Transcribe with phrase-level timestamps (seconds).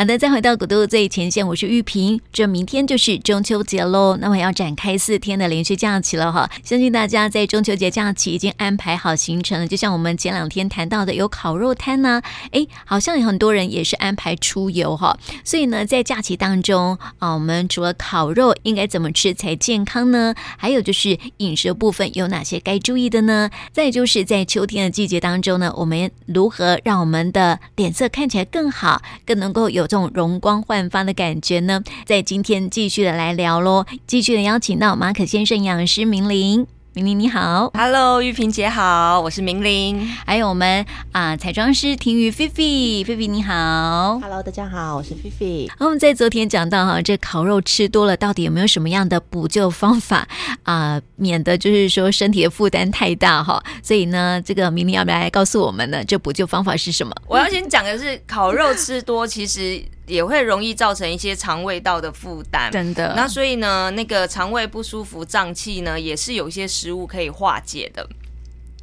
[0.00, 2.18] 好的，再回到古都最前线，我是玉萍。
[2.32, 6.48] 这明天就是中秋节喽，那么要展开四天的连续假期了哈。
[6.64, 9.68] 相信大家在中秋节假期已经安排好行程了。
[9.68, 15.14] 就像我们前两天谈到的，有烤肉摊呢、啊，哎，好像有很多人也是安排出游哈。
[15.44, 20.34] 所以呢，在假期当中啊，我们除了烤肉应该怎么吃才健康呢？
[20.56, 23.50] 还有就是饮食部分有哪些该注意的呢？
[23.70, 31.82] 再就是在秋天的季节当中呢，我们如何让我们的脸色看起来更好，更能够有这种容光焕发的感觉呢？
[32.06, 36.64] 在今天继续的来聊喽，继续的邀请到马可先生营养师明玲。
[36.92, 45.70] 明玲你好，Hello，玉萍姐好，我是明玲，还有我们啊彩妆师婷瑜菲菲，菲菲你好，Hello，大家好，我是菲菲。
[45.78, 50.26] 我们在昨天讲到哈，这烤肉吃多了，到底有没有什么样的补救方法
[50.64, 53.62] 啊、呃，免得就是说身体的负担太大哈。
[53.84, 56.04] 所以呢，这个明玲要不要来告诉我们呢？
[56.04, 57.14] 这补救方法是什么？
[57.28, 59.80] 我要先讲的是，烤肉吃多其实。
[60.10, 63.14] 也会容易造成一些肠胃道的负担，真的。
[63.16, 68.06] 那所以呢，那个肠胃不舒服、胀气呢，也是有一些食物可以化解的。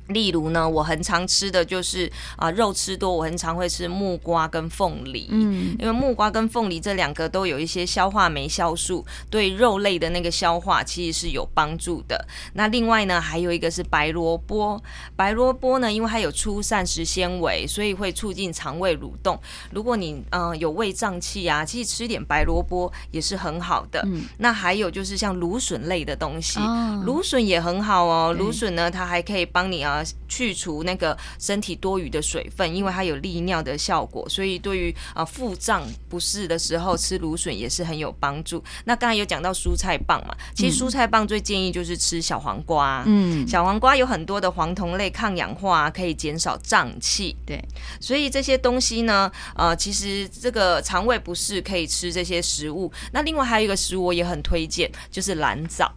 [0.08, 12.25] 例如呢，我很常吃的就是啊，肉吃多，我很常会吃木瓜跟凤梨，嗯，因为木瓜跟凤梨这两个都有一些消化酶酵素，对肉类的那个消化其实是有帮助的。
[12.53, 14.81] 那另外呢，还有一个是白萝卜，
[15.16, 19.38] 白萝卜呢，因为它有粗膳食纤维，所以会促进肠胃蠕动。
[19.72, 24.02] 如果你嗯、呃、有胃胀气啊，其实吃一点白萝卜也是很好的。
[24.05, 28.33] 嗯，那还有就是像芦笋类的东西，哦、芦笋也很好哦。
[28.33, 29.97] 芦笋呢，它还可以帮你啊。
[30.28, 38.64] 去除那个身体多余的水分，因为它有利尿的效果，所以对于啊腹胀不适的时候吃芦笋也是很有帮助。
[38.86, 47.36] 那刚才有讲到蔬菜棒嘛，其实蔬菜棒最建议就是吃小黄瓜，嗯，小黄瓜有很多的黄酮类，抗氧化，可以减少胀气。
[47.45, 47.64] 对，
[48.00, 52.92] 所以这些东西呢，呃，其实这个肠胃不适可以吃这些食物。
[53.12, 55.92] 那另外还有一个食物我也很推荐，就是蓝藻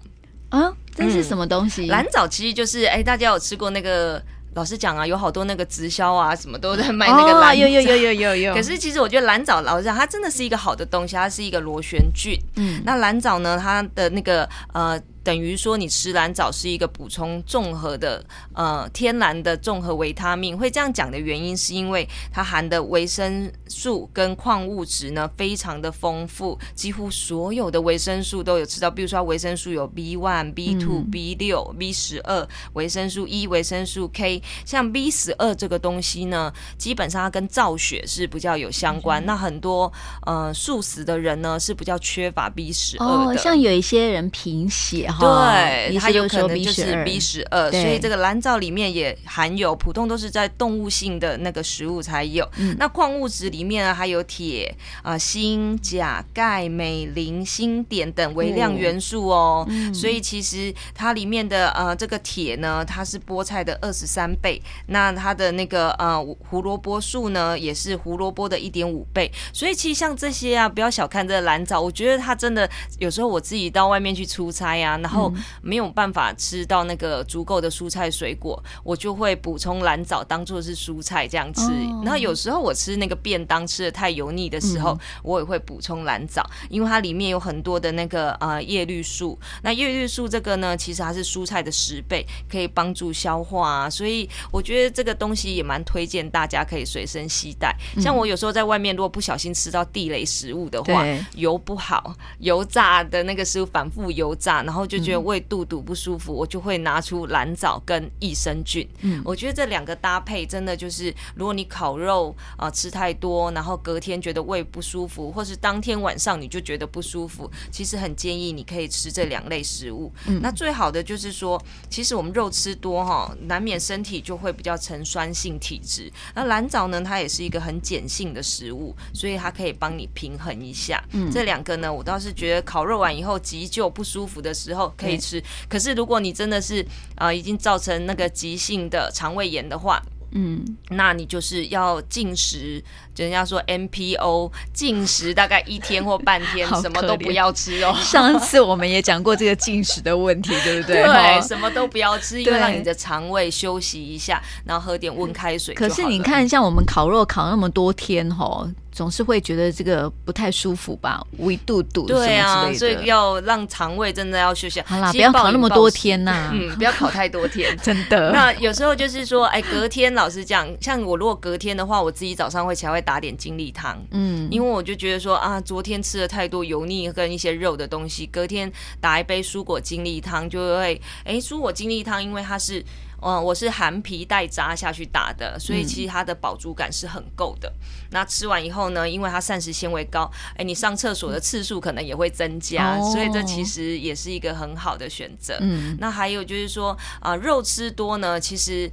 [0.51, 0.73] 啊。
[0.95, 1.87] 这是什么东西？
[1.87, 4.22] 蓝藻其实就是哎，大家有吃过那个？
[4.55, 7.55] 老实讲啊，有好多那个直销啊，什么都在卖那个蓝藻。
[7.55, 8.53] 有有有有有有。
[8.53, 12.37] 可是其实我觉得蓝藻，老实讲，它真的是一个好的东西，它是一个螺旋菌。
[12.56, 12.83] 嗯。
[12.84, 15.00] 那蓝藻呢，它的那个呃。
[15.22, 20.56] 等于说，你吃蓝藻是一个补充综合的呃天然的综合维他命。
[20.56, 28.91] 会这样讲的原因，是因为它含的维生素跟矿物质呢非常的丰富，几乎所有的维生素都有吃到。
[28.91, 34.42] 比如说，维生素有 B one、B two、B 六、B 十二，维生素 E、维生素 K。
[34.64, 39.22] 像 B 十二这个东西呢，基本上它跟造血是比较有相关。
[39.26, 39.92] 那很多
[40.25, 43.32] 呃素食的人呢是比较缺乏 B 十二的。
[43.32, 45.09] 哦，像有一些人贫血。
[45.19, 52.48] 对，它有可能就是 B 十二，所以这个蓝藻里面也含有，普通都是在动物性的那个食物才有。
[52.56, 59.66] 嗯、那矿物质里面呢，还有铁啊、锌、钾、钙、镁、磷、锌、碘等微量元素哦。
[59.69, 64.60] 嗯、所以其实它里面的呃这个铁呢，它是菠菜的二十三倍。
[64.87, 69.31] 那它的那个呃胡萝卜素呢，也是胡萝卜的一点五倍。
[69.53, 72.69] 所以其实像这些啊，不要小看这个蓝藻，我觉得它真的
[72.99, 74.97] 有时候我自己到外面去出差啊。
[75.00, 81.62] 然后没有办法吃到那个足够的蔬菜水果，我就会补充蓝藻当做是蔬菜这样吃。
[82.05, 89.38] 然后有时候我吃那个便当吃的太油腻的时候，我也会补充蓝藻，因为它里面有很多的那个呃叶绿素。
[89.62, 93.91] 那叶绿素这个呢，其实它是蔬菜的十倍，可以帮助消化啊。
[93.91, 97.75] 所以我觉得这个东西也蛮推荐大家可以随身携带。
[98.00, 101.05] 像我有时候在外面如果不小心吃到地雷食物的话，
[101.37, 104.90] 油不好，油炸的那个食物反复油炸，然后。
[104.91, 108.84] 就觉得胃肚肚不舒服，我就会拿出蓝藻跟益生菌。
[109.03, 120.12] 嗯，我觉得这两个搭配真的就是，如果你烤肉啊、呃、吃太多，然后隔天觉得胃不舒服，或是当天晚上你就觉得不舒服，其实很建议你可以吃这两类食物。
[120.27, 126.12] 嗯，那最好的就是说，其实我们肉吃多哈，难免身体就会比较呈酸性体质。
[126.34, 131.00] 那蓝藻呢，它也是一个很碱性的食物，所以它可以帮你平衡一下。
[131.12, 134.80] 嗯，这两个呢，我倒是觉得烤肉完以后急救不舒服的时候。
[134.97, 136.82] 可以吃，可是如果你真的是
[137.15, 142.82] 啊、呃，已经造成那个急性的肠胃炎的话，嗯，那你就是要禁食，
[143.12, 147.93] 就人家说 MPO 禁食大概一天或半天， 什么都不要吃哦。
[148.00, 151.03] 上次我们也讲过这个禁食的问题，对不对？
[151.03, 155.75] 对，什么都不要吃，因为让你的肠胃休息一下，然后喝点温开水。
[155.75, 158.69] 可是你看，像我们烤肉烤那么多天，吼。
[158.92, 164.81] 总是会觉得这个不太舒服吧，胃肚肚对啊，所以要让肠胃真的要休息。
[164.82, 168.32] 好啦，不要考那么多天呐、啊， 嗯，不要烤太多天， 真的。
[168.32, 178.70] 那有时候就是说，哎，隔天老实讲，像我如果隔天的话，我自己早上会起来会打点精力汤，嗯，因为我就觉得说啊，昨天吃了太多油腻跟一些肉的东西，隔天
[179.00, 182.84] 打一杯蔬果精力汤就会，哎，蔬果精力汤因为它是。
[183.22, 187.69] 嗯，我是含皮带渣下去打的，所以其实它的饱足感是很够的。
[187.69, 195.58] 嗯、那吃完以后呢，因为它膳食纤维高，哎，你上厕所的次数可能也会增加，哦、所以这其实也是一个很好的选择。
[195.61, 196.90] 嗯，那还有就是说
[197.20, 198.90] 啊、呃，肉吃多呢，其实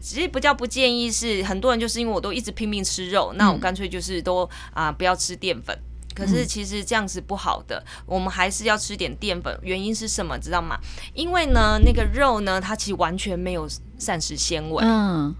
[0.00, 5.76] 其实不叫不建议，是很多人就是因为我都一直拼命吃肉，那我干脆就是都啊、呃、不要吃淀粉。
[6.18, 9.56] 可是其实这样子不好的，嗯、我们还是要吃点淀粉。
[9.62, 10.36] 原因是什么？
[10.36, 10.76] 知道吗？
[11.14, 13.68] 因为呢，那个肉呢，它其实完全没有
[13.98, 14.84] 膳食纤维。
[14.84, 15.32] 嗯。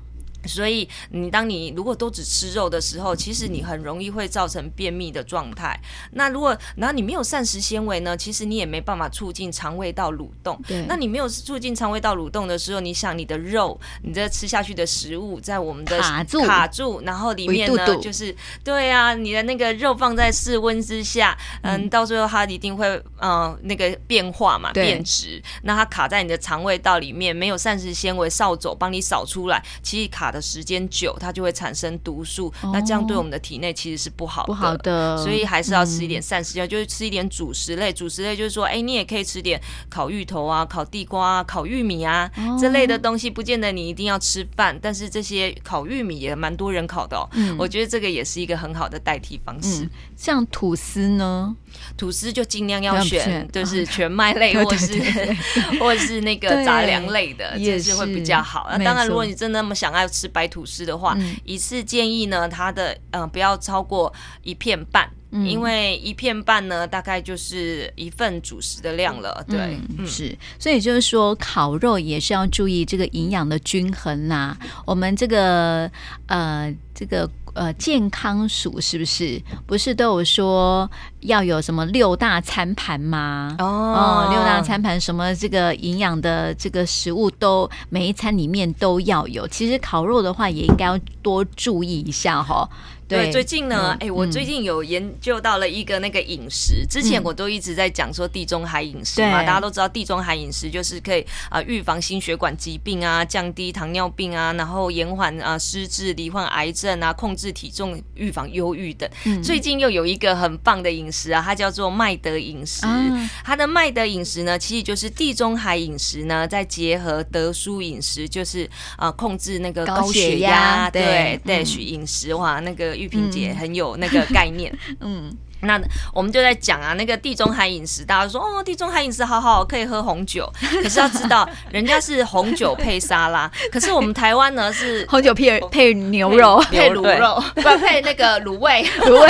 [0.49, 5.79] 所以你当你如果都只吃肉的时候，其实你很容易会造成便秘的状态。
[6.13, 10.59] 那如果然后你没有膳食纤维呢，其实你也没办法促进肠胃道蠕动。
[10.67, 10.87] 对。
[10.87, 22.87] 那你没有促进肠胃道蠕动的时候，你想你的肉，你这吃下去的食物在我们的卡住卡住，然后里面呢就是对啊，你的那个肉放在室温之下，嗯，嗯到最后它一定会
[23.19, 25.43] 嗯、呃、那个变化嘛，变质。
[25.63, 30.29] 那它卡在你的肠胃道里面，没有膳食纤维扫帚帮你扫出来，其实卡。
[30.29, 35.17] 的时间久，它就会产生毒素，哦、那这样对我们的体内其实是不好的，不好的。
[35.19, 37.93] 所以还是要吃一点膳食，嗯、就是吃一点主食类。
[37.93, 47.29] 主食类就是说，哎、欸，你也可以吃点烤芋头啊、烤地瓜啊、烤玉米啊、哦、这类的东西，不见得你一定要吃饭，但是这些烤玉米也蛮多人烤的哦。
[47.33, 49.85] 嗯、我觉得这个也是一个很好的代替方式。
[49.85, 51.57] 嗯、像吐司呢？
[51.97, 55.01] 吐司就尽量要选，就是全麦类 或是
[55.81, 58.69] 或是那个杂粮类的，也是会比较好。
[58.71, 64.13] 那当然，如果你真的那么想要吃白吐司的话，嗯、一次建议呢，它的嗯、呃、不要超过
[64.43, 69.45] 一片半，嗯、因为一片半呢大概就是一份主食的量了。
[69.49, 74.57] 对，嗯嗯、是，所以就是说烤肉也是要注意这个营养的均衡啦。
[74.87, 75.91] 我们这个
[76.27, 77.29] 呃这个。
[77.55, 80.89] 呃，健康署是不是不是都有说
[81.21, 83.57] 要有什么六大餐盘吗？
[83.59, 89.49] 哦，哦，六大餐盘，什么这个营养的这个食物都每一餐里面都要有。
[89.49, 92.71] 其实烤肉的话，也应该要多注意一下哈、哦。
[93.09, 96.85] 对，最近呢，哎、嗯欸，我最近有研究到了一个那个饮食。
[96.87, 109.09] 之前我都一直在讲说地中海饮食嘛，嗯、大家都知道地中海饮食就是可以啊预防心血管疾病啊，降低糖尿病啊，然后延缓啊失智、罹患癌症啊，控制体重、预防忧郁等。
[109.25, 112.85] 嗯、最近又有一个很棒的饮食啊，它叫做麦德饮食。
[112.85, 118.69] 啊、它的麦德饮食呢，其实就是地中海饮食呢，再结合德舒饮食，就是
[118.99, 122.98] 啊控制那个高血压，对，DASH 饮食哇，那个。
[122.99, 125.35] 玉萍姐很有那个概念， 嗯。
[125.63, 125.81] 那
[126.13, 130.51] 我们就在讲啊，那个地中海饮食，大家说哦，地中海饮食好好，可以喝红酒。
[130.83, 139.29] 可是要知道，人家是红酒配沙拉，可是我们台湾呢是 红酒配配牛肉，配 卤肉，不配那个卤味，卤味。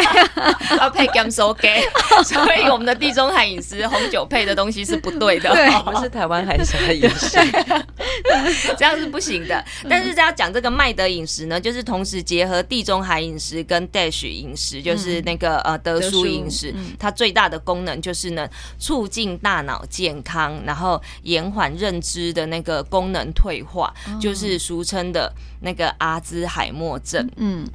[0.79, 1.69] 要配甘酥鸡。
[2.25, 5.51] 所以我们的地中海饮食，红酒配的东西是不对的。
[5.51, 7.39] 对，不是台湾海鲜饮食，
[8.77, 9.65] 这样是不行的。
[9.89, 16.27] 但是要讲这个麦德饮食呢，就是同时结合地中海饮食跟 DASH 饮食，就是那个呃德舒。
[16.27, 18.49] 饮食，它最大的功能就是呢，
[18.79, 27.29] 促进大脑健康，然后延缓认知的那个功能退化，哦、就是俗称的那个阿兹海默症。
[27.37, 27.67] 嗯，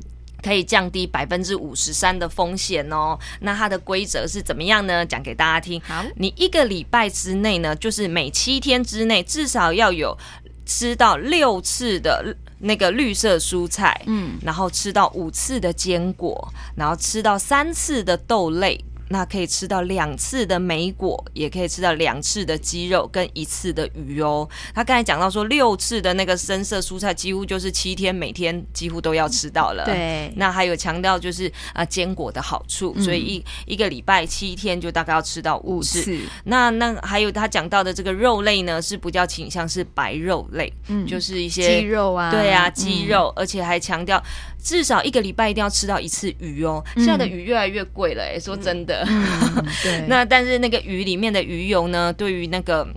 [0.41, 3.17] 可以降低百分之五十三的风险哦。
[3.41, 5.05] 那它的规则是怎么样呢？
[5.05, 5.81] 讲给大家听。
[5.81, 10.17] 好，你一个礼拜之内呢，就是每七天之内至少要有
[10.65, 12.35] 吃到六次的。
[12.65, 18.81] 那个绿色蔬菜，嗯，然后吃到五次的坚果，然后吃到三次的豆类。
[19.09, 24.47] 那可以吃到两次的莓果，也可以吃到两次的鸡肉跟一次的鱼哦。
[24.73, 29.85] 他刚才讲到说六次的那个深色蔬菜，几乎就是七天每天几乎都要吃到了。
[29.85, 35.99] 对，那还有强调就是啊坚果的好处，所以一一个礼拜七天就大概要吃到五次。
[35.99, 36.19] 五次。
[36.45, 44.21] 那那还有他讲到的这个肉类呢，是比较倾向是白肉类，嗯，就是一些鸡肉啊，对啊，鸡肉，嗯、而且还强调。
[44.63, 46.81] 至少一个礼拜一定要吃到一次鱼哦。
[46.95, 49.05] 现在的鱼越来越贵了，哎，说真的。
[49.83, 50.05] 对。
[50.07, 52.87] 那但是那个鱼里面的鱼油呢，对于那个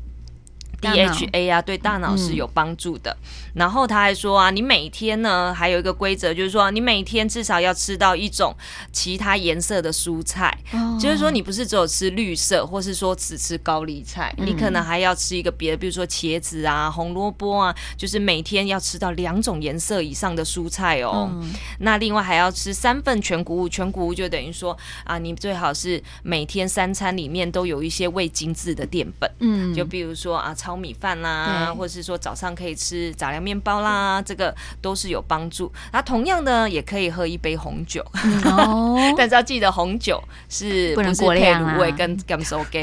[0.80, 3.10] DHA 啊，对大脑是有帮助的。
[3.10, 8.54] 嗯、然后他还说啊，你每天呢还有一个规则，就是说你每天至少要吃到一种
[8.92, 21.30] 其他颜色的蔬菜，哦、就是说你不是只有吃绿色，或是说只吃高丽菜，嗯、你可能还要吃一个别的，比如说茄子啊、红萝卜啊，就是每天要吃到两种颜色以上的蔬菜哦。
[21.32, 30.54] 嗯、那另外还要吃三份全谷物，全谷物就等于说啊，你最好是每天三餐里面都有一些未精制的淀粉，嗯，就比如说啊。
[30.66, 35.72] 炒米饭啦，或者是说早上可以吃杂粮面包啦，这个都是有帮助。
[35.92, 38.04] 那同样呢，也可以喝一杯红酒，
[38.44, 38.98] 哦。
[39.16, 41.62] 但是要记得红酒是不能过量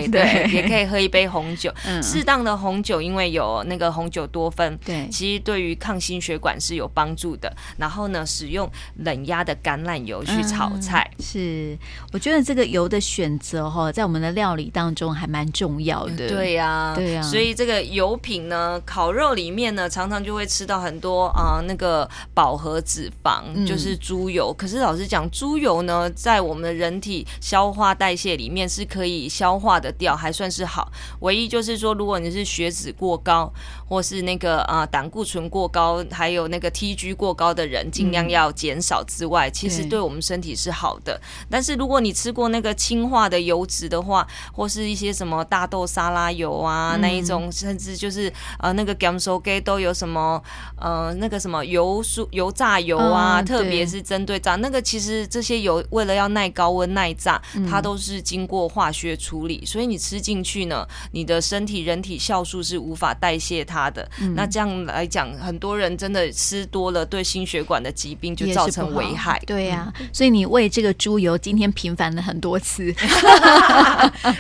[0.10, 7.54] 对，也可以喝一杯红酒，适当的红酒，因为有那个红酒多酚，对，其实对于抗心血管是有帮助的。
[7.75, 11.78] 然后呢，使用冷压的橄榄油去炒菜，是。
[12.13, 16.30] 我觉得这个油的选择哈，在我们的料理当中还蛮重要的。
[16.30, 17.73] 对呀，对呀，所以这个。
[17.82, 24.51] 油品呢，烤肉里面呢，常常就会吃到很多啊、呃，那个饱和脂肪，就是猪油。
[24.51, 30.92] 嗯、可是老实讲，猪油呢，在我们的人体消化代谢里面是可以消化的掉，还算是好。
[31.22, 33.51] 唯一就是说，如果你是血脂过高，
[33.88, 41.20] 或是那个啊、呃、胆固醇过高，还有那个 TG 过高的人，尽量要减少之外，嗯、其实对我们身体是好的。
[41.50, 47.50] 但是如果你吃过那个氢化的油脂的话，或是一些什么大豆沙拉油啊、嗯、那一种。
[47.63, 50.41] 甚至就是呃那个 gamsoge 都有什么
[50.77, 64.05] 呃那个什么油酥油炸油啊，嗯、特别是针对炸那个，其实这些油为了要耐高温耐炸，嗯、它都是经过化学处理，所以你吃进去呢，你的身体人体酵素是无法代谢它的。
[64.20, 69.41] 嗯、那这样来讲，很多人真的吃多了，对心血管的疾病就造成危害。
[69.48, 72.93] 对呀、所以你喂这个猪油今天频繁了很多次，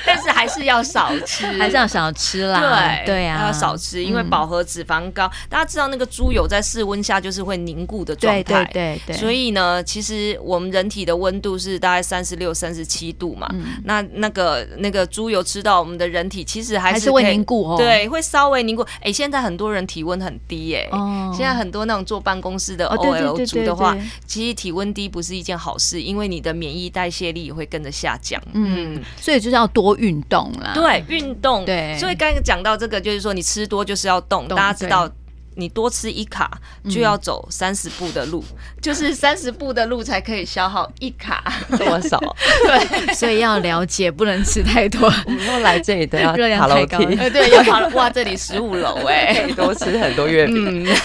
[0.05, 2.59] 但是还是要少吃， 还是要少吃啦。
[3.05, 3.12] 对。
[3.13, 5.27] 对啊，要少吃，因为饱和脂肪高。
[5.27, 9.15] 嗯、大家知道那个猪油在室温下就是会凝固的状态，对对对对。
[9.15, 13.47] 所以呢，其实我们人体的温度是大概三十六、三十七度嘛。
[13.53, 17.77] 嗯、那那个那个猪油吃到我们的人体，其实还是，会凝固哦。
[17.77, 18.81] 对，会稍微凝固。
[18.95, 20.89] 哎、欸，现在很多人体温很低哎、欸。
[20.91, 21.31] 哦。
[21.37, 28.41] 现在很多那种坐办公室的 OL 族的话，其实体温低不是一件好事，因为你的免疫代谢力也会跟着下降。
[28.53, 28.99] 嗯。
[29.19, 30.71] 所以就是要多运动啦。
[30.73, 31.63] 对，运动。
[31.63, 31.95] 对。
[31.99, 33.02] 所以刚刚讲到这个。
[33.03, 34.47] 就是说，你吃多就是要动。
[34.47, 35.07] 动，大家知道，
[35.55, 36.51] 你多吃一卡
[36.89, 41.43] 就要走三十步的路，嗯、就是三十步的路才可以消耗一卡，
[41.77, 42.19] 多少。
[42.65, 45.11] 对，所以要了解，不能吃太多。
[45.25, 46.97] 我们要来这里都要热量太高。
[46.99, 50.85] 对，要爬哇，这里十五楼哎，多吃很多月饼。
[50.85, 50.95] 嗯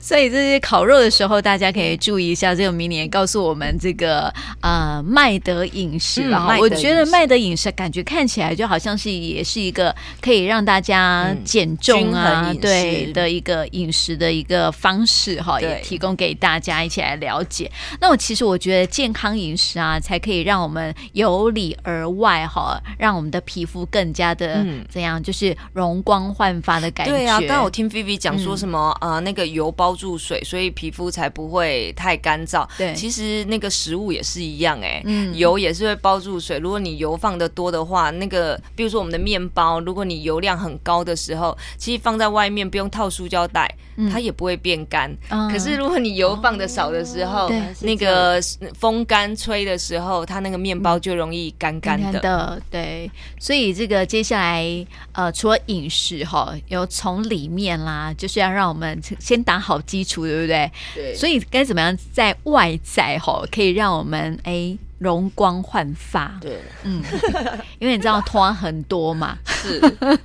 [0.00, 2.54] 所以这些烤肉的时候，大家可以注意一下。
[2.54, 17.70] 这个明年告诉我们这个呃麦德饮食，然后、嗯、我觉得麦德饮食感觉看起来就好像是也是一个可以让大家减重啊，嗯、对的一个饮食的一个方式哈，也提供给大家一起来了解。
[18.00, 27.12] 那我其实我觉得健康饮食啊，才可以让我们由里而外哈，让我们的皮肤更加的怎样，就是容光焕发的感觉。
[27.12, 29.98] 对啊，刚刚我听 Vivi 讲说什么啊、嗯呃，那个油包。
[29.98, 32.64] 住水，所以皮肤才不会太干燥。
[32.78, 36.56] 对，其实那个食物也是一样、欸，哎，嗯，油也是会包住水。
[36.58, 45.10] 如果你油放的多的话，那个，比如说我们的面包，如果你油量很高的时候，其实放在外面不用套塑胶袋，嗯、它也不会变干。
[45.30, 48.38] 嗯、可是如果你油放的少的时候，哦、那个
[48.78, 52.62] 风干吹的时候，它那个面包就容易干干的，的。
[52.70, 59.78] 对，所以这个接下来，呃，除了饮食哈，有从里面啦，就是要让我们先打好。
[59.88, 60.70] 基础对不对？
[60.92, 66.36] 对，所以该怎么样在外在哈，可以让我们哎容光焕发？
[66.40, 67.02] 对，嗯，
[67.78, 69.80] 因为你知道拖很多嘛，是。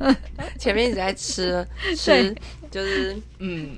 [0.60, 1.66] 前面一直在吃
[1.96, 2.36] 吃，
[2.72, 3.72] 就是嗯。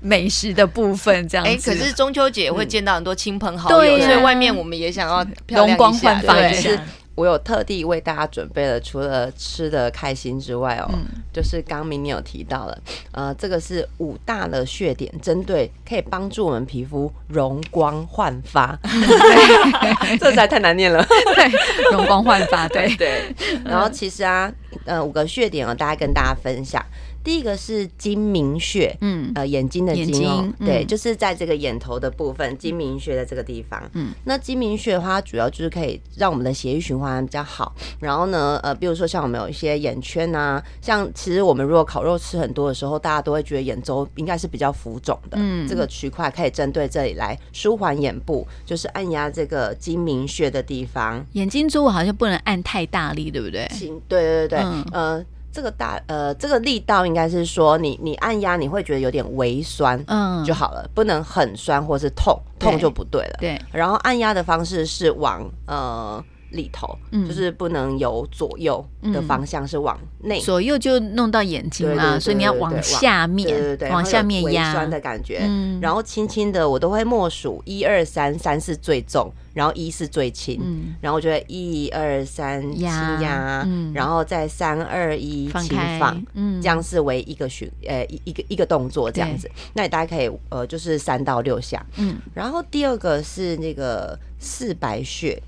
[0.00, 1.50] 美食的部分这样子。
[1.50, 6.70] 哎，可是中秋节会见到很多亲朋好友，嗯啊、所以外面我们也想要容光焕发一下。
[7.14, 12.78] 我有特地为大家准备了，除了吃的开心之外哦，嗯、就是刚明你有提到了，
[13.12, 18.78] 呃，这个是五大的穴点，针对可以帮助我们皮肤容光焕发，
[20.18, 21.04] 这实在太难念了，
[21.34, 21.50] 对，
[21.92, 23.34] 容光焕发，对 对。
[23.64, 24.50] 然后其实啊，
[24.86, 26.82] 呃，五个穴点哦，大家跟大家分享。
[27.24, 33.82] 第一个是睛明穴，嗯，呃，眼睛的睛对，嗯、就是在这个眼头的部分，睛明穴在这个地方。
[33.94, 37.74] 嗯，那睛明穴的话，它主要就是可以让我们的血液循环比较好。
[38.00, 45.36] 然后呢，呃，比如说像我们有一些眼圈啊，像其实我们如果烤肉吃很多的时候，大家都会觉得眼周应该是比较浮肿的。
[45.40, 51.24] 嗯，这个区块可以针对这里来舒缓眼部，就是按压这个睛明穴的地方。
[51.32, 53.68] 眼睛周围好像不能按太大力，对不对？
[53.70, 55.26] 行，对对对对，嗯、呃。
[55.52, 63.36] 这个大呃，这个力道应该是说你你按压你会觉得有点微酸，嗯，就好了，不能很酸或是痛，痛就不对了。
[63.38, 79.32] 对，然后按压的方式是往呃里头，嗯，就是不能有左右的方向，是往内，左右就弄到眼睛了，所以你要往下面，对对对，往下面压，酸的感觉，嗯，然后轻轻的，我都会默数一二三，三是最重。
[79.54, 89.46] 然后一是最轻，嗯、然后我觉得一二三轻压，嗯、然后再三二一轻放，嗯、这样是为一个循呃一一个一个动作这样子。
[89.74, 92.16] 那你大家可以呃就是三到六下，嗯。
[92.32, 95.38] 然后第二个是那个四白穴，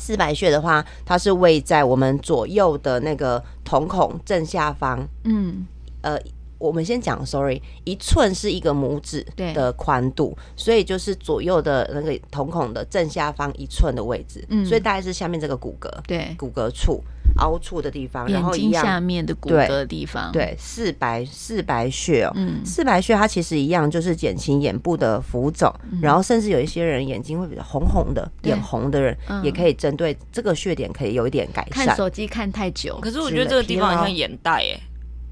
[0.00, 5.66] 四白穴的话，它是位在我们左右的那个瞳孔正下方，嗯，
[6.00, 6.18] 呃。
[6.60, 17.02] 我们先讲，sorry，一寸是一个拇指的宽度，所以就是左右的那个瞳孔的正下方一寸的位置，嗯，所以大概是下面这个骨骼，对，骨骼处
[17.38, 31.86] 凹处的地方，然后一样下面的骨骼的地方，对，四白四白穴哦，嗯，四白穴它其实一样，就是减轻眼部的浮肿，嗯、然后甚至有一些人眼睛会比较红红的，眼红的人也可以针对这个穴点可以有一点改善。
[31.86, 34.78] 看手机看太久，可是我觉得这个地方好像眼袋耶。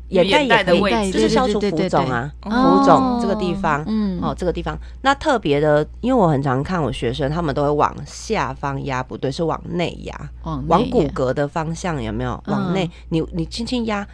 [0.09, 0.73] 眼袋也可
[1.05, 10.31] 以，就是消除浮肿啊，浮肿这个地方，嗯，哦，这个地方，那特别的，因为我很常看我学生，他们都会往下方压，不对，是往内压，
[10.67, 12.43] 往骨骼的方向有没有？
[12.47, 14.07] 往内，你你轻轻压，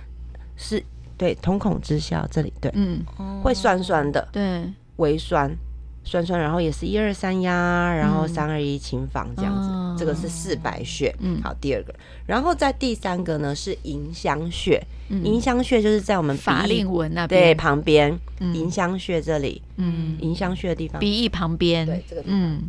[0.57, 0.83] 是
[1.17, 3.01] 对，瞳孔之下这里，对，嗯，
[3.43, 4.65] 会酸酸的，对，
[4.97, 5.57] 微酸。
[6.04, 11.14] 酸酸，然后也是一二三压，然后三二一轻放这样子，嗯、这个是四白穴。
[11.18, 11.94] 嗯，好，第二个，
[12.26, 17.42] 然后在第三个呢是迎香穴，迎香穴就是在我们法令纹那边。
[17.42, 22.62] 对旁边，迎香穴这里，嗯，迎香穴的地方，鼻翼旁边，对这个地方，嗯。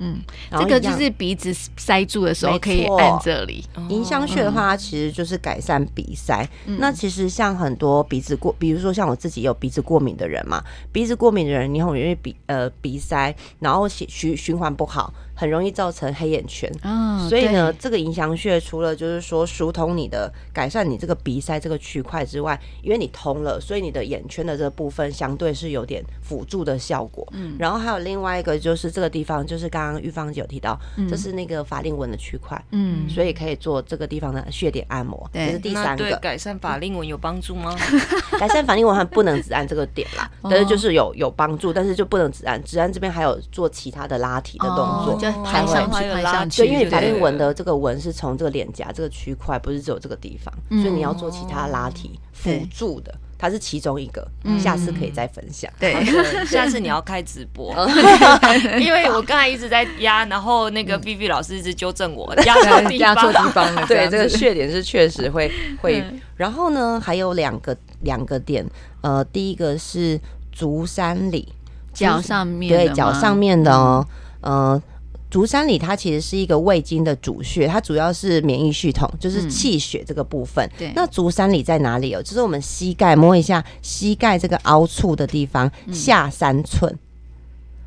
[0.00, 0.18] 嗯，
[0.50, 3.64] 这个就是鼻子塞住的时候可以按这里。
[3.88, 6.48] 迎香穴的话，它其实就是改善鼻塞。
[6.66, 15.12] 嗯、那其实像很多鼻子过，比如说像我自己有鼻子过敏的人嘛，鼻子过敏的人，你很容易鼻呃鼻塞，然后循循循环不好。
[15.40, 27.26] 很容易造成黑眼圈，哦、所以呢，这个迎香穴除了就是说疏通你的、改善你这个鼻塞这个区块之外，因为你通了，所以你的眼圈的这个部分相对是有点辅助的效果。
[27.32, 35.26] 嗯，然后还有另外一个就是这个地方，就是刚刚玉芳姐有提到，嗯、这是那个法令纹的区块，嗯，所以可以做这个地方的穴点按摩。
[35.32, 37.74] 对这是第三个，对改善法令纹有帮助吗？
[38.38, 45.14] 改善法令纹还不能只按这个点啦，但是就是有有帮助，但是就不能只按，只按这边还有做其他的拉提的动作。
[45.14, 46.62] 哦抬上去，抬上去。
[46.62, 54.26] 对，因为法令纹的这个纹是从这个脸颊这个区块，不是只有这个地方，所以你要做其他拉提辅助的，它是其中一个。
[54.58, 55.70] 下次可以再分享。
[55.78, 55.94] 对，
[56.46, 57.74] 下次你要开直播，
[58.80, 63.86] 因为我刚才一直在压，然后那个 Vivi 老师一直纠正我压错压错地方了。
[63.86, 66.04] 对，这个穴点是确实会会。
[66.36, 68.66] 然后呢，还有两个两个点，
[69.02, 70.18] 呃，第一个是
[70.50, 71.52] 足三里，
[71.92, 74.06] 脚上面，对，脚上面的哦，
[74.40, 74.82] 呃。
[75.30, 80.66] 足三里它其实是一个胃经的主穴，它主要是免疫系统，就是气血这个部分。
[80.74, 82.22] 嗯、对，那足三里在哪里哦？
[82.22, 86.98] 就是我们膝盖摸一下膝盖这个凹处的地方，下三寸，嗯、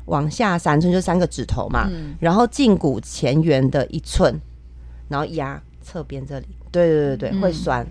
[0.06, 1.86] 往下三寸就三个指头嘛。
[1.92, 4.34] 嗯、然后胫骨前缘的一寸，
[5.08, 6.46] 然后压侧边这里。
[6.72, 7.86] 对对对对，嗯、会酸。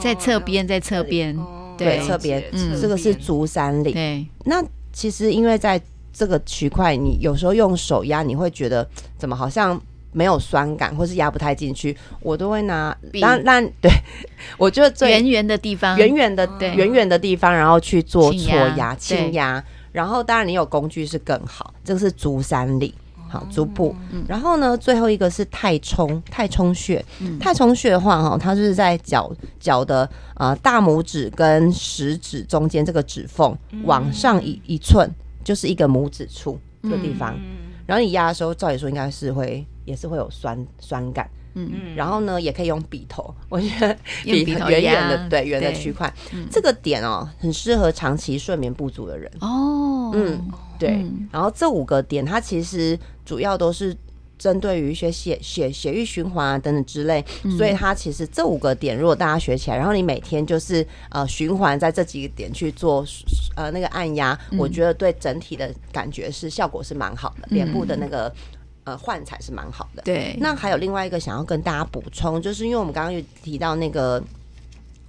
[0.00, 1.36] 在侧边，在侧边，
[1.76, 3.92] 对侧边，嗯，这个是足三里。
[3.92, 5.80] 对，那其实因为在
[6.12, 9.80] 这个区块，你有时候用手压，你会觉得怎么好像
[10.12, 11.96] 没有酸感，或是压不太进去。
[12.20, 13.90] 我都会拿，当然对，
[14.58, 19.62] 我觉得最圆圆的地方，圆圆的对，圆圆的地方，然后去做搓压、轻压。
[19.92, 21.74] 然后当然你有工具是更好。
[21.84, 22.94] 这个是足三里，
[23.28, 23.94] 好，足部。
[24.28, 27.04] 然后呢，最后一个是太冲，太冲穴。
[27.40, 35.08] 太冲穴的话，哈，它就是在脚脚的呃大拇指跟食指中间这个指缝往上一一寸。
[35.42, 41.70] 就是一个拇指处这个地方，嗯、然后你压的时候，照理说应该是会，也是会有酸酸感，嗯。
[41.72, 49.30] 嗯，然后呢，也可以用笔头， 我觉得笔头圆圆的，对圆的区块，嗯、这个点哦，很适合长期睡眠不足的人。
[49.40, 50.48] 哦，嗯，
[50.78, 53.96] 对，然后这五个点它其实主要都是
[54.40, 57.22] 针对于一些血血血液循环啊等等之类，
[57.58, 63.04] 所以它其实这五个点，如果大家学起来，然后你每天就是呃循环在这几个点去做
[63.54, 68.32] 呃那个按压，我觉得对整体的感觉是效果是蛮好的，脸部的那个
[68.84, 70.02] 呃焕彩是蛮好的。
[70.04, 74.22] 对，那还有另外一个想要跟大家补充，就是因为我们刚刚有提到那个。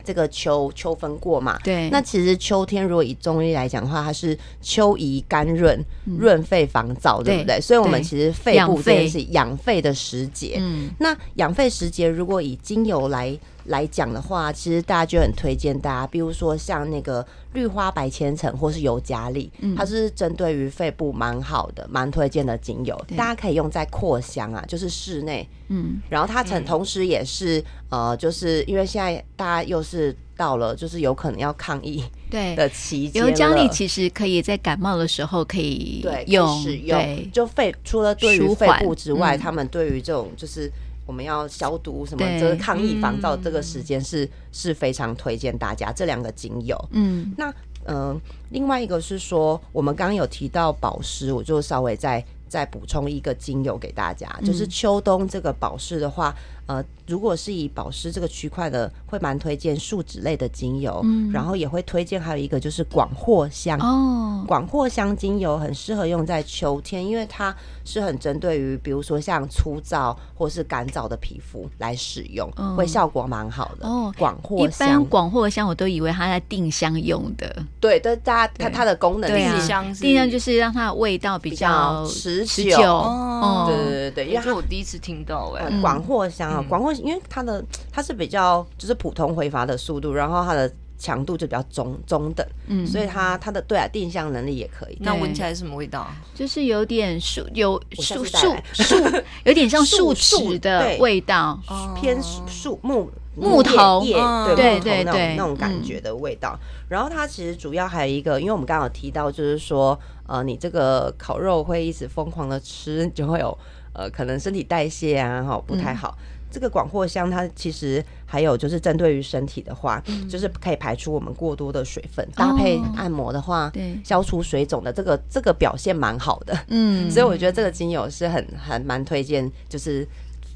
[0.03, 1.57] 这个秋秋分过嘛？
[1.63, 1.89] 对。
[1.89, 5.79] 那其实秋天如果以中医来讲的话，它是秋宜甘润，
[6.19, 7.59] 润肺防燥，对不对？
[7.61, 10.57] 所以，我们其实肺部这是养肺的时节。
[10.59, 10.89] 嗯。
[10.99, 25.47] 那养肺时节，如果以精油来来讲的话，其实大家就很推荐大家，比如说像那个绿花白千层或是尤加利，它是针对于肺部蛮好的，蛮推荐的精油，大家可以用在扩香啊，就是室内。
[25.67, 26.01] 嗯。
[26.09, 40.71] 然后它同同时也是呃，就是因为现在大家又是到了就是有可能要抗疫对的期间，尤加利其实可以在感冒的时候可以用对使用，对就肺除了对于肺部之外，他们对于这种就是。
[41.05, 42.25] 我们要消毒什么？
[42.39, 46.77] 这个抗疫防燥这个时间是、嗯、是非常推荐大家这两个精油。
[46.91, 47.49] 嗯，那
[47.85, 56.35] 嗯、呃，另外一个是说，我们刚刚有提到保湿，我就稍微再再补充一个精油给大家，就是秋冬这个保湿的话。
[56.71, 67.53] 呃，如果是以保湿这个区块的，会蛮推荐树脂类的精油，嗯，然后也会推荐还有一个就是广藿香哦，广藿香精油很适合用在秋天，因为它
[67.83, 74.13] 是很针对于比如说像粗糙或是干燥的皮肤来使用，哦、会效果蛮好的哦。
[74.17, 82.93] 广藿香，一般广藿香我都以为它在定香用的，对，但大家它它的功能是定香，定香就是让它的味道比较持久，持久。
[82.93, 86.60] 哦，对对对对，因为我第一次听到哎、欸，广藿香。
[86.63, 94.97] 广藿，因为它的它是比较就是普通挥发的速度，然后它的强度就比较中中等，嗯，所以它它的对啊定向能力也可以。
[95.01, 96.07] 那闻起来是什么味道？
[96.35, 98.95] 就是有点树有树树树，
[99.43, 101.59] 有点像树脂的味道，
[101.99, 104.15] 偏树木木头叶，
[104.55, 105.35] 对对对对。
[105.35, 106.55] 那种感觉的味道。
[106.87, 113.57] 然后它其实主要还有一个，因为我们刚刚有提到，就是说呃，你这个烤肉会一直疯狂的吃，就会有
[113.93, 116.15] 呃可能身体代谢啊哈不太好。
[116.51, 130.07] 这个广藿香，它其实还有就是针对于身体的话，嗯、就是可以排出我们过多的水分，搭配按摩的话，对、哦，消除水肿的这个这个表现蛮好的，嗯，所以我觉得这个精油是很很蛮推荐，就是。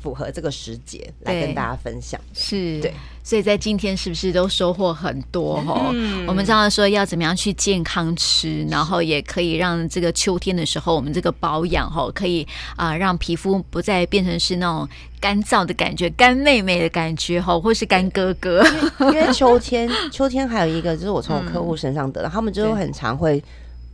[0.05, 2.79] 符合这个时节来跟大家分享，是。
[2.79, 5.59] 对，所以在今天是不是都收获很多？
[5.63, 5.89] 哈？
[5.95, 14.87] 嗯、我们知道说要怎么样去健康吃，然后也可以让这个秋天的时候，我们这个保养哈，可以啊、呃、让皮肤不再变成是那种
[15.19, 18.63] 干燥的感觉、干妹妹的感觉哈，或是干哥哥。
[18.99, 23.43] 因为秋天， 秋天还有一个就是我从我客户身上得到，嗯、他们就很常会。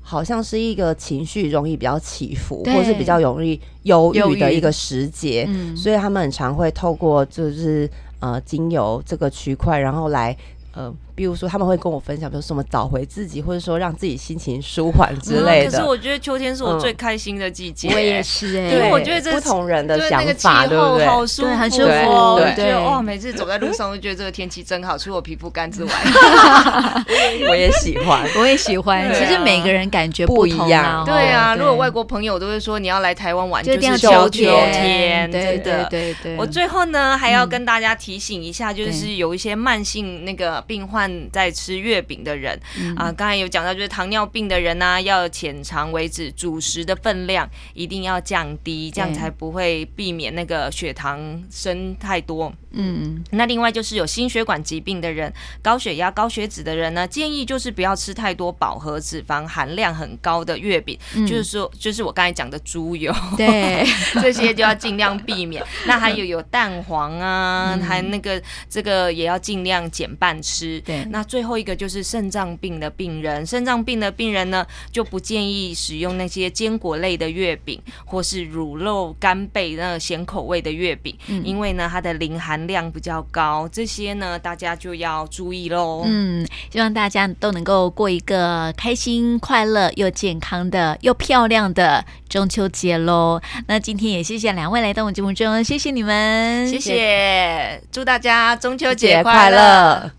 [0.02, 10.36] 好像是一个情绪容易比较起伏，对或是比较容易忧郁的一个时节，嗯、所以他们很常会透过就是呃精油这个区块，然后来
[10.74, 10.94] 呃。
[11.16, 15.72] 比如说，他们会跟我分享，比如说什么找回自己，或者说让自己心情舒缓之类的。
[15.72, 17.90] 可是我觉得秋天是我最开心的季节。
[17.94, 21.06] 我也是哎，因为我觉得这不同人的想法，对不对？
[21.06, 22.40] 好舒服，很舒服。
[22.56, 25.92] 对，哇，每次走在路上都觉得这个天气真好，除了皮肤干之外，
[27.50, 29.14] 我也喜欢，我也喜欢。
[29.14, 31.04] 其实每个人感觉不一样。
[31.06, 36.38] 对啊，如果外国朋友都会说你要来台湾玩，就是秋天，对对对对。
[36.38, 42.02] 我最后呢还要跟大家提醒一下，就是有一些慢性那个病患在吃月。
[42.02, 42.60] 饼的人
[42.98, 52.52] 啊，刚才有讲到，就是糖尿病的人呢、啊，要浅尝为止，主食的分量一定要降低，这样才不会避免那个血糖升太多。
[52.72, 63.86] 嗯，那另外就是有心血管疾病的人，高血压、高血脂的人呢，建议就是不要吃太多饱和脂肪含量很高的月饼，嗯、就是说，就是我刚才讲的猪油，对，
[64.22, 65.64] 这些就要尽量避免。
[65.86, 70.82] 那还有有蛋黄啊，嗯、还那个这个也要尽量减半吃。
[70.92, 71.72] 对，那最后一个。
[71.82, 86.04] 就是肾脏病的病人，肾脏病的病人呢，就不建议使用那些坚果类的月饼，或是乳酪干贝那个咸口味的月饼，嗯、因为呢，它的磷含量比较高，这些呢，大家就要注意喽。
[86.06, 93.42] 嗯，希望大家都能够过一个开心、快乐又健康的又漂亮的中秋节喽。
[93.66, 100.12] 那今天也谢谢两位来到我们节目中，谢谢你们，谢谢，祝大家中秋节快乐。